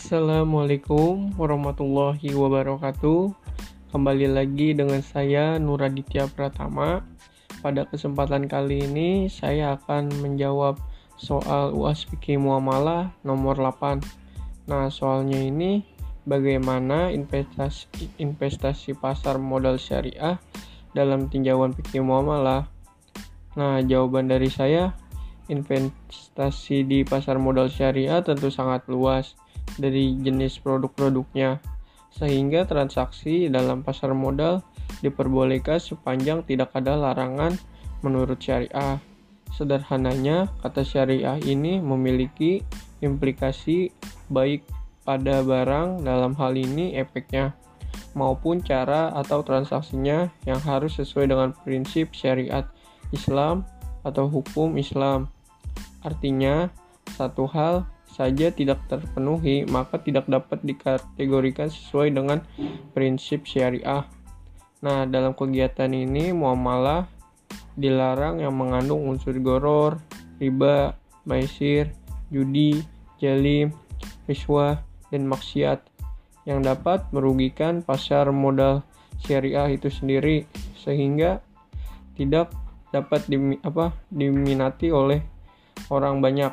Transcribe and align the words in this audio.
Assalamualaikum 0.00 1.36
warahmatullahi 1.36 2.32
wabarakatuh. 2.32 3.36
Kembali 3.92 4.32
lagi 4.32 4.72
dengan 4.72 5.04
saya 5.04 5.60
Nuraditya 5.60 6.24
Pratama. 6.24 7.04
Pada 7.60 7.84
kesempatan 7.84 8.48
kali 8.48 8.88
ini 8.88 9.28
saya 9.28 9.76
akan 9.76 10.08
menjawab 10.24 10.80
soal 11.20 11.76
UAS 11.76 12.08
fikih 12.08 12.40
muamalah 12.40 13.12
nomor 13.28 13.60
8. 13.60 14.00
Nah, 14.72 14.88
soalnya 14.88 15.36
ini 15.36 15.84
bagaimana 16.24 17.12
investasi 17.12 18.16
investasi 18.16 18.96
pasar 18.96 19.36
modal 19.36 19.76
syariah 19.76 20.40
dalam 20.96 21.28
tinjauan 21.28 21.76
fikih 21.76 22.00
muamalah. 22.00 22.72
Nah, 23.52 23.84
jawaban 23.84 24.32
dari 24.32 24.48
saya 24.48 24.96
investasi 25.50 26.86
di 26.86 27.02
pasar 27.02 27.42
modal 27.42 27.66
syariah 27.66 28.22
tentu 28.22 28.48
sangat 28.48 28.86
luas 28.86 29.34
dari 29.74 30.14
jenis 30.22 30.62
produk-produknya, 30.62 31.58
sehingga 32.14 32.64
transaksi 32.70 33.50
dalam 33.50 33.82
pasar 33.82 34.14
modal 34.14 34.62
diperbolehkan 35.02 35.82
sepanjang 35.82 36.46
tidak 36.46 36.70
ada 36.78 36.94
larangan 36.94 37.58
menurut 38.06 38.38
syariah. 38.38 39.02
Sederhananya, 39.50 40.46
kata 40.62 40.86
syariah 40.86 41.42
ini 41.42 41.82
memiliki 41.82 42.62
implikasi 43.02 43.90
baik 44.30 44.62
pada 45.02 45.42
barang 45.42 46.06
dalam 46.06 46.38
hal 46.38 46.54
ini 46.54 46.94
efeknya 46.94 47.58
maupun 48.14 48.62
cara 48.62 49.10
atau 49.14 49.42
transaksinya 49.42 50.30
yang 50.46 50.58
harus 50.62 50.98
sesuai 50.98 51.30
dengan 51.30 51.50
prinsip 51.66 52.14
syariat 52.14 52.66
Islam 53.10 53.66
atau 54.02 54.26
hukum 54.30 54.78
Islam. 54.78 55.30
Artinya, 56.00 56.72
satu 57.16 57.44
hal 57.50 57.88
saja 58.10 58.50
tidak 58.50 58.82
terpenuhi, 58.90 59.64
maka 59.70 60.02
tidak 60.02 60.26
dapat 60.26 60.60
dikategorikan 60.66 61.70
sesuai 61.70 62.10
dengan 62.10 62.42
prinsip 62.92 63.46
syariah. 63.46 64.04
Nah, 64.80 65.04
dalam 65.06 65.36
kegiatan 65.36 65.92
ini 65.92 66.32
muamalah 66.32 67.06
dilarang 67.76 68.42
yang 68.42 68.56
mengandung 68.56 69.06
unsur 69.06 69.36
goror, 69.38 70.00
riba, 70.42 70.96
maisir, 71.28 71.92
judi, 72.32 72.80
jalim, 73.20 73.70
riswah, 74.24 74.80
dan 75.12 75.26
maksiat 75.26 75.84
yang 76.48 76.64
dapat 76.64 77.04
merugikan 77.12 77.84
pasar 77.84 78.32
modal 78.32 78.82
syariah 79.20 79.68
itu 79.76 79.92
sendiri 79.92 80.48
sehingga 80.80 81.44
tidak 82.16 82.50
dapat 82.90 83.22
dimi, 83.28 83.60
apa, 83.60 83.92
diminati 84.08 84.88
oleh 84.88 85.20
orang 85.92 86.24
banyak. 86.24 86.52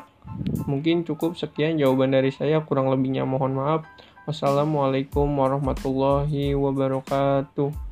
Mungkin 0.68 1.08
cukup 1.08 1.34
sekian 1.40 1.80
jawaban 1.80 2.12
dari 2.12 2.28
saya, 2.28 2.60
kurang 2.62 2.92
lebihnya 2.92 3.24
mohon 3.24 3.56
maaf. 3.56 3.88
Wassalamualaikum 4.28 5.24
warahmatullahi 5.24 6.52
wabarakatuh. 6.52 7.87